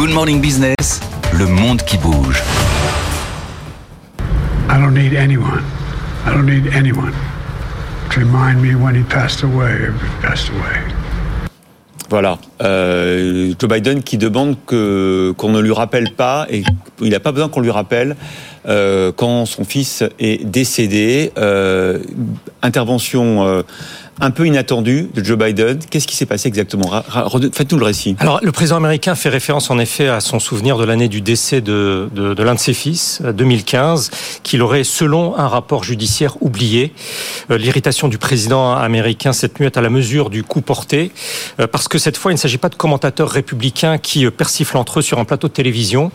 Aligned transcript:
Good 0.00 0.14
Morning 0.14 0.40
Business, 0.40 0.98
le 1.34 1.44
monde 1.44 1.82
qui 1.82 1.98
bouge. 1.98 2.42
I 4.70 4.78
don't 4.80 4.94
need 4.94 5.12
anyone. 5.12 5.62
I 6.24 6.32
don't 6.32 6.46
need 6.46 6.72
anyone 6.72 7.12
to 8.08 8.20
remind 8.20 8.62
me 8.62 8.74
when 8.74 8.94
he 8.94 9.02
passed 9.02 9.42
away, 9.42 9.74
if 9.74 10.00
he 10.00 10.26
passed 10.26 10.48
away. 10.48 10.80
Voilà, 12.08 12.38
euh, 12.62 13.52
Joe 13.58 13.68
Biden 13.68 14.02
qui 14.02 14.16
demande 14.16 14.56
que 14.66 15.34
qu'on 15.36 15.50
ne 15.50 15.60
lui 15.60 15.72
rappelle 15.72 16.12
pas 16.16 16.46
et 16.48 16.62
il 17.02 17.10
n'a 17.10 17.20
pas 17.20 17.32
besoin 17.32 17.50
qu'on 17.50 17.60
lui 17.60 17.70
rappelle 17.70 18.16
euh, 18.66 19.12
quand 19.14 19.44
son 19.44 19.64
fils 19.64 20.02
est 20.18 20.46
décédé. 20.46 21.30
Euh, 21.36 21.98
intervention 22.62 23.46
euh, 23.46 23.62
un 24.20 24.30
peu 24.30 24.46
inattendu 24.46 25.08
de 25.14 25.24
Joe 25.24 25.38
Biden. 25.38 25.78
Qu'est-ce 25.90 26.06
qui 26.06 26.16
s'est 26.16 26.26
passé 26.26 26.48
exactement? 26.48 26.90
Faites-nous 27.52 27.78
le 27.78 27.84
récit. 27.84 28.16
Alors, 28.18 28.40
le 28.42 28.52
président 28.52 28.76
américain 28.76 29.14
fait 29.14 29.28
référence 29.28 29.70
en 29.70 29.78
effet 29.78 30.08
à 30.08 30.20
son 30.20 30.38
souvenir 30.38 30.76
de 30.76 30.84
l'année 30.84 31.08
du 31.08 31.20
décès 31.20 31.60
de, 31.60 32.08
l'un 32.14 32.54
de 32.54 32.58
ses 32.58 32.74
fils, 32.74 33.22
2015, 33.22 34.10
qu'il 34.42 34.62
aurait, 34.62 34.84
selon 34.84 35.36
un 35.38 35.48
rapport 35.48 35.84
judiciaire, 35.84 36.36
oublié. 36.42 36.92
Euh, 37.50 37.58
l'irritation 37.58 38.08
du 38.08 38.18
président 38.18 38.74
américain 38.74 39.32
cette 39.32 39.58
nuit 39.58 39.66
est 39.66 39.76
à 39.76 39.80
la 39.80 39.90
mesure 39.90 40.30
du 40.30 40.42
coup 40.42 40.60
porté, 40.60 41.12
euh, 41.58 41.66
parce 41.66 41.88
que 41.88 41.98
cette 41.98 42.16
fois, 42.16 42.32
il 42.32 42.34
ne 42.34 42.40
s'agit 42.40 42.58
pas 42.58 42.68
de 42.68 42.74
commentateurs 42.74 43.30
républicains 43.30 43.98
qui 43.98 44.26
euh, 44.26 44.30
persiflent 44.30 44.76
entre 44.76 44.98
eux 44.98 45.02
sur 45.02 45.18
un 45.18 45.24
plateau 45.24 45.48
de 45.48 45.52
télévision, 45.52 46.12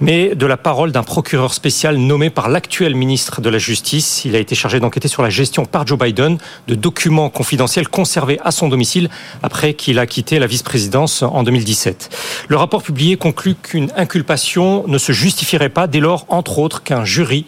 mais 0.00 0.34
de 0.34 0.46
la 0.46 0.56
parole 0.56 0.92
d'un 0.92 1.02
procureur 1.02 1.54
spécial 1.54 1.96
nommé 1.96 2.30
par 2.30 2.48
l'actuel 2.48 2.94
ministre 2.94 3.40
de 3.40 3.48
la 3.48 3.58
Justice. 3.58 4.24
Il 4.24 4.36
a 4.36 4.38
été 4.38 4.54
chargé 4.54 4.80
d'enquêter 4.80 5.08
sur 5.08 5.22
la 5.22 5.30
gestion 5.30 5.64
par 5.64 5.86
Joe 5.86 5.98
Biden 5.98 6.38
de 6.68 6.74
documents 6.74 7.30
confidentiel 7.46 7.86
conservé 7.86 8.40
à 8.44 8.50
son 8.50 8.68
domicile 8.68 9.08
après 9.44 9.74
qu'il 9.74 10.00
a 10.00 10.06
quitté 10.08 10.40
la 10.40 10.48
vice-présidence 10.48 11.22
en 11.22 11.44
2017. 11.44 12.10
Le 12.48 12.56
rapport 12.56 12.82
publié 12.82 13.16
conclut 13.16 13.54
qu'une 13.54 13.92
inculpation 13.96 14.82
ne 14.88 14.98
se 14.98 15.12
justifierait 15.12 15.68
pas 15.68 15.86
dès 15.86 16.00
lors, 16.00 16.26
entre 16.28 16.58
autres, 16.58 16.82
qu'un 16.82 17.04
jury 17.04 17.46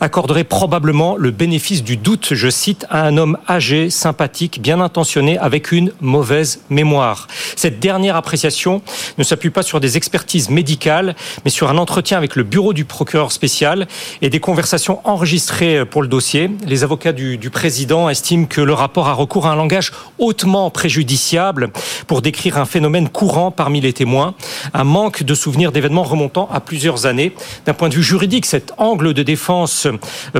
accorderait 0.00 0.44
probablement 0.44 1.16
le 1.18 1.30
bénéfice 1.30 1.84
du 1.84 1.98
doute, 1.98 2.28
je 2.32 2.48
cite, 2.48 2.86
à 2.88 3.02
un 3.02 3.18
homme 3.18 3.36
âgé, 3.46 3.90
sympathique, 3.90 4.62
bien 4.62 4.80
intentionné, 4.80 5.36
avec 5.36 5.72
une 5.72 5.92
mauvaise 6.00 6.62
mémoire. 6.70 7.28
Cette 7.54 7.80
dernière 7.80 8.16
appréciation 8.16 8.80
ne 9.18 9.24
s'appuie 9.24 9.50
pas 9.50 9.62
sur 9.62 9.78
des 9.78 9.98
expertises 9.98 10.48
médicales, 10.48 11.14
mais 11.44 11.50
sur 11.50 11.68
un 11.68 11.76
entretien 11.76 12.16
avec 12.16 12.34
le 12.34 12.44
bureau 12.44 12.72
du 12.72 12.86
procureur 12.86 13.30
spécial 13.30 13.88
et 14.22 14.30
des 14.30 14.40
conversations 14.40 15.00
enregistrées 15.04 15.84
pour 15.84 16.00
le 16.00 16.08
dossier. 16.08 16.50
Les 16.66 16.82
avocats 16.82 17.12
du, 17.12 17.36
du 17.36 17.50
président 17.50 18.08
estiment 18.08 18.46
que 18.46 18.62
le 18.62 18.72
rapport 18.72 19.06
a 19.06 19.12
recours 19.24 19.46
à 19.46 19.52
un 19.52 19.56
langage 19.56 19.90
hautement 20.18 20.70
préjudiciable 20.70 21.70
pour 22.06 22.20
décrire 22.20 22.58
un 22.58 22.66
phénomène 22.66 23.08
courant 23.08 23.50
parmi 23.50 23.80
les 23.80 23.92
témoins, 23.92 24.34
un 24.74 24.84
manque 24.84 25.22
de 25.22 25.34
souvenirs 25.34 25.72
d'événements 25.72 26.02
remontant 26.02 26.48
à 26.52 26.60
plusieurs 26.60 27.06
années. 27.06 27.32
D'un 27.64 27.72
point 27.72 27.88
de 27.88 27.94
vue 27.94 28.02
juridique, 28.02 28.44
cet 28.44 28.72
angle 28.76 29.14
de 29.14 29.22
défense 29.22 29.88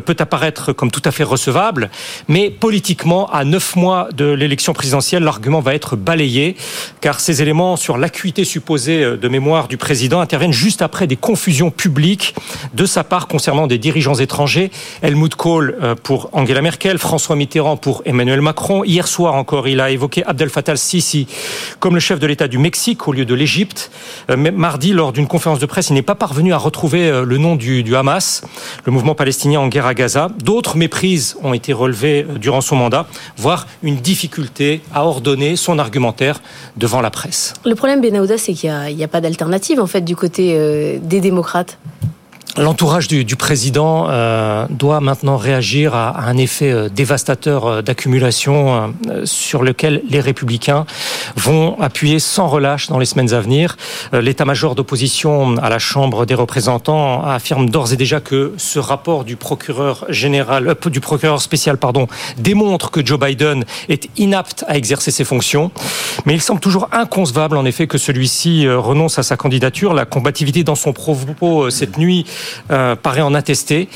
peut 0.05 0.17
apparaître 0.19 0.73
comme 0.73 0.91
tout 0.91 1.03
à 1.07 1.11
fait 1.11 1.25
recevable, 1.25 1.91
mais 2.29 2.51
politiquement, 2.51 3.31
à 3.31 3.45
neuf 3.45 3.75
mois 3.75 4.09
de 4.15 4.27
l'élection 4.27 4.75
présidentielle, 4.75 5.23
l'argument 5.23 5.61
va 5.61 5.75
être 5.75 5.97
balayé, 5.97 6.57
car 7.01 7.21
ces 7.21 7.41
éléments 7.41 7.77
sur 7.77 7.97
l'acuité 7.97 8.45
supposée 8.45 9.17
de 9.17 9.29
mémoire 9.29 9.67
du 9.67 9.79
président 9.79 10.21
interviennent 10.21 10.53
juste 10.53 10.83
après 10.83 11.07
des 11.07 11.17
confusions 11.17 11.71
publiques 11.71 12.35
de 12.75 12.85
sa 12.85 13.03
part 13.03 13.29
concernant 13.29 13.67
des 13.67 13.79
dirigeants 13.79 14.17
étrangers. 14.17 14.71
Helmut 15.03 15.35
Kohl 15.35 15.77
euh, 15.83 15.95
pour 15.95 16.29
Angela 16.33 16.61
Merkel, 16.61 16.99
François 16.99 17.37
Mitterrand 17.37 17.77
pour 17.77 18.03
Emmanuel 18.05 18.41
Macron, 18.41 18.74
Hier 18.83 19.07
soir 19.07 19.35
encore, 19.35 19.69
il 19.69 19.81
a 19.81 19.91
évoqué 19.91 20.25
Abdel 20.25 20.49
Fattah 20.49 20.73
al-Sisi 20.73 21.29
comme 21.79 21.95
le 21.95 22.01
chef 22.01 22.19
de 22.19 22.27
l'État 22.27 22.49
du 22.49 22.59
Mexique 22.59 23.07
au 23.07 23.13
lieu 23.13 23.25
de 23.25 23.35
l'Égypte. 23.35 23.91
Euh, 24.31 24.37
mardi, 24.37 24.93
lors 24.93 25.13
d'une 25.13 25.27
conférence 25.27 25.59
de 25.59 25.67
presse, 25.67 25.91
il 25.91 25.95
n'est 25.95 26.03
pas 26.03 26.15
parvenu 26.15 26.53
à 26.53 26.57
retrouver 26.57 27.09
euh, 27.09 27.25
le 27.25 27.39
nom 27.39 27.55
du, 27.57 27.95
Hamas, 27.95 28.43
le 28.85 28.93
mouvement 28.93 29.15
palestinien 29.15 29.61
en 29.61 29.69
guerre 29.69 29.87
à 29.87 29.95
Gaza. 29.95 30.29
D'autres 30.43 30.77
méprises 30.77 31.37
ont 31.43 31.53
été 31.53 31.73
relevées 31.73 32.27
euh, 32.29 32.39
durant 32.39 32.61
son 32.61 32.77
mandat, 32.77 33.07
voire 33.37 33.67
une 33.83 33.97
difficulté 33.97 34.81
à 34.93 35.05
ordonner 35.05 35.57
son 35.57 35.79
argumentaire 35.79 36.41
devant 36.77 37.01
la 37.01 37.11
presse. 37.11 37.55
Le 37.65 37.75
problème, 37.75 38.01
Benahouda, 38.01 38.39
c'est 38.39 38.55
qu'il 38.55 38.73
n'y 38.97 39.05
a, 39.05 39.09
pas 39.09 39.21
d'alternative 39.21 39.81
en 39.81 39.87
fait 39.87 40.01
du 40.01 40.17
côté 40.17 40.99
des 41.03 41.21
démocrates. 41.21 41.79
L'entourage 42.57 43.09
du, 43.09 43.25
du, 43.25 43.35
président 43.35 44.07
euh, 44.09 44.67
doit 44.71 45.01
maintenant 45.01 45.37
réagir 45.37 45.93
à, 45.93 46.11
à 46.11 46.29
un 46.29 46.37
effet 46.37 46.71
euh, 46.71 46.89
dévastateur 46.89 47.67
euh, 47.67 47.83
d'accumulation 47.83 48.95
euh, 49.09 49.27
sur 49.27 49.65
lequel 49.65 50.03
les 50.09 50.21
républicains 50.21 50.87
vont 51.35 51.77
appuyer 51.81 52.21
sans 52.21 52.47
relâche 52.47 52.87
dans 52.87 53.01
les 53.01 53.07
semaines 53.07 53.35
à 53.35 53.41
venir. 53.41 53.77
Euh, 54.13 54.21
l'état-major 54.21 54.77
d'opposition 54.77 55.57
à 55.57 55.69
la 55.69 55.81
Chambre 55.81 56.27
des 56.27 56.35
représentants 56.37 57.25
affirme 57.25 57.71
d'ores 57.71 57.93
et 57.93 57.97
déjà 57.97 58.21
que 58.21 58.53
ce 58.57 58.79
rapport 58.79 59.25
du 59.25 59.35
procureur 59.35 60.05
général, 60.09 60.69
euh, 60.69 60.91
du 60.91 61.01
procureur 61.01 61.43
spécial, 61.43 61.77
pardon, 61.77 62.07
démontre 62.39 62.93
que 62.93 63.05
Joe 63.05 63.19
Biden 63.19 63.65
est 63.89 64.09
inapte 64.17 64.65
à 64.69 64.77
exercer 64.77 65.11
ses 65.11 65.25
fonctions. 65.25 65.73
Mais 66.25 66.35
il 66.35 66.41
semble 66.41 66.61
toujours 66.61 66.89
inconcevable, 66.93 67.57
en 67.57 67.65
effet, 67.65 67.89
que 67.89 67.99
celui-ci 67.99 68.69
renonce 68.69 69.19
à 69.19 69.25
sa 69.25 69.37
candidature. 69.37 69.93
La 69.93 70.05
combativité 70.05 70.63
dans 70.63 70.77
son 70.77 70.93
propos 70.93 71.71
cette 71.71 71.99
nuit 71.99 72.25
euh, 72.71 72.97
paraît 72.97 73.23
en 73.23 73.35
attester. 73.35 73.89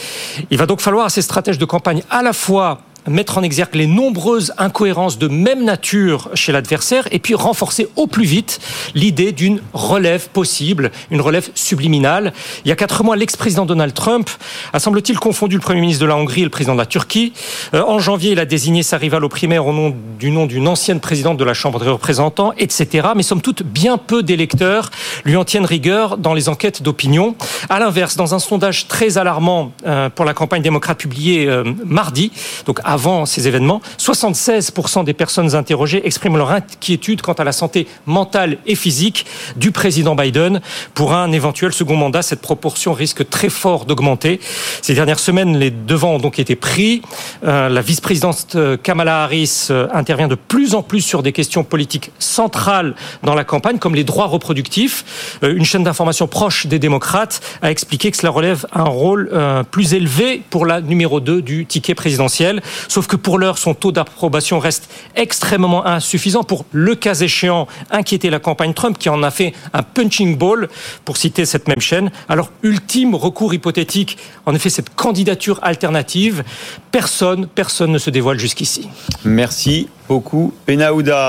Il 0.50 0.58
va 0.58 0.66
donc 0.66 0.80
falloir 0.80 1.06
à 1.06 1.10
ces 1.10 1.22
stratèges 1.22 1.58
de 1.58 1.64
campagne 1.64 2.02
à 2.10 2.22
la 2.22 2.32
fois 2.32 2.80
mettre 3.08 3.38
en 3.38 3.42
exergue 3.42 3.74
les 3.74 3.86
nombreuses 3.86 4.52
incohérences 4.58 5.18
de 5.18 5.28
même 5.28 5.64
nature 5.64 6.30
chez 6.34 6.52
l'adversaire 6.52 7.08
et 7.10 7.18
puis 7.18 7.34
renforcer 7.34 7.88
au 7.96 8.06
plus 8.06 8.24
vite 8.24 8.60
l'idée 8.94 9.32
d'une 9.32 9.60
relève 9.72 10.28
possible, 10.28 10.90
une 11.10 11.20
relève 11.20 11.48
subliminale. 11.54 12.32
Il 12.64 12.68
y 12.68 12.72
a 12.72 12.76
quatre 12.76 13.04
mois, 13.04 13.16
l'ex-président 13.16 13.66
Donald 13.66 13.94
Trump 13.94 14.28
a 14.72 14.78
semble-t-il 14.78 15.18
confondu 15.18 15.56
le 15.56 15.62
Premier 15.62 15.80
ministre 15.80 16.02
de 16.02 16.08
la 16.08 16.16
Hongrie 16.16 16.42
et 16.42 16.44
le 16.44 16.50
président 16.50 16.74
de 16.74 16.78
la 16.80 16.86
Turquie. 16.86 17.32
Euh, 17.74 17.82
en 17.82 17.98
janvier, 17.98 18.32
il 18.32 18.40
a 18.40 18.44
désigné 18.44 18.82
sa 18.82 18.96
rivale 18.96 19.24
aux 19.24 19.28
primaires 19.28 19.66
au 19.66 19.72
nom 19.72 19.94
du 20.18 20.30
nom 20.30 20.46
d'une 20.46 20.68
ancienne 20.68 21.00
présidente 21.00 21.36
de 21.36 21.44
la 21.44 21.54
Chambre 21.54 21.80
des 21.80 21.88
représentants, 21.88 22.52
etc. 22.58 23.08
Mais 23.16 23.22
somme 23.22 23.40
toute, 23.40 23.62
bien 23.62 23.98
peu 23.98 24.22
d'électeurs 24.22 24.90
lui 25.24 25.36
en 25.36 25.44
tiennent 25.44 25.64
rigueur 25.64 26.18
dans 26.18 26.34
les 26.34 26.48
enquêtes 26.48 26.82
d'opinion. 26.82 27.36
À 27.68 27.78
l'inverse, 27.78 28.16
dans 28.16 28.34
un 28.34 28.38
sondage 28.38 28.88
très 28.88 29.18
alarmant 29.18 29.72
euh, 29.86 30.08
pour 30.10 30.24
la 30.24 30.34
campagne 30.34 30.62
démocrate 30.62 30.98
publié 30.98 31.46
euh, 31.46 31.64
mardi, 31.84 32.32
donc 32.66 32.80
avant 32.84 32.97
ces 33.26 33.48
événements, 33.48 33.80
76% 33.98 35.04
des 35.04 35.14
personnes 35.14 35.54
interrogées 35.54 36.06
expriment 36.06 36.36
leur 36.36 36.50
inquiétude 36.50 37.22
quant 37.22 37.32
à 37.32 37.44
la 37.44 37.52
santé 37.52 37.86
mentale 38.06 38.58
et 38.66 38.74
physique 38.74 39.26
du 39.56 39.72
président 39.72 40.14
Biden. 40.14 40.60
Pour 40.94 41.14
un 41.14 41.32
éventuel 41.32 41.72
second 41.72 41.96
mandat, 41.96 42.22
cette 42.22 42.40
proportion 42.40 42.92
risque 42.92 43.28
très 43.28 43.48
fort 43.48 43.84
d'augmenter. 43.84 44.40
Ces 44.82 44.94
dernières 44.94 45.20
semaines, 45.20 45.56
les 45.56 45.70
devants 45.70 46.14
ont 46.14 46.18
donc 46.18 46.38
été 46.38 46.56
pris. 46.56 47.02
Euh, 47.44 47.68
la 47.68 47.80
vice-présidente 47.80 48.56
Kamala 48.82 49.24
Harris 49.24 49.68
euh, 49.70 49.86
intervient 49.92 50.28
de 50.28 50.34
plus 50.34 50.74
en 50.74 50.82
plus 50.82 51.00
sur 51.00 51.22
des 51.22 51.32
questions 51.32 51.64
politiques 51.64 52.10
centrales 52.18 52.94
dans 53.22 53.34
la 53.34 53.44
campagne, 53.44 53.78
comme 53.78 53.94
les 53.94 54.04
droits 54.04 54.26
reproductifs. 54.26 55.38
Euh, 55.42 55.54
une 55.54 55.64
chaîne 55.64 55.84
d'information 55.84 56.26
proche 56.26 56.66
des 56.66 56.78
démocrates 56.78 57.40
a 57.62 57.70
expliqué 57.70 58.10
que 58.10 58.16
cela 58.16 58.30
relève 58.30 58.66
un 58.72 58.84
rôle 58.84 59.30
euh, 59.32 59.62
plus 59.62 59.94
élevé 59.94 60.42
pour 60.50 60.66
la 60.66 60.80
numéro 60.80 61.20
2 61.20 61.42
du 61.42 61.66
ticket 61.66 61.94
présidentiel. 61.94 62.62
Sauf 62.86 63.06
que 63.06 63.16
pour 63.16 63.38
l'heure, 63.38 63.58
son 63.58 63.74
taux 63.74 63.92
d'approbation 63.92 64.58
reste 64.58 64.88
extrêmement 65.16 65.86
insuffisant 65.86 66.44
pour, 66.44 66.64
le 66.72 66.94
cas 66.94 67.14
échéant, 67.14 67.66
inquiéter 67.90 68.30
la 68.30 68.38
campagne 68.38 68.74
Trump, 68.74 68.98
qui 68.98 69.08
en 69.08 69.22
a 69.22 69.30
fait 69.30 69.52
un 69.72 69.82
punching 69.82 70.36
ball, 70.36 70.68
pour 71.04 71.16
citer 71.16 71.44
cette 71.44 71.68
même 71.68 71.80
chaîne. 71.80 72.10
Alors, 72.28 72.50
ultime 72.62 73.14
recours 73.14 73.54
hypothétique, 73.54 74.18
en 74.46 74.54
effet, 74.54 74.70
cette 74.70 74.94
candidature 74.94 75.58
alternative, 75.62 76.44
personne, 76.90 77.46
personne 77.46 77.92
ne 77.92 77.98
se 77.98 78.10
dévoile 78.10 78.38
jusqu'ici. 78.38 78.88
Merci 79.24 79.88
beaucoup, 80.08 80.52
Penaouda. 80.66 81.26